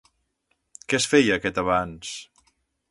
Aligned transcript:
Què 0.87 0.99
es 1.01 1.07
feia 1.13 1.39
aquest 1.41 1.63
abans? 1.65 2.19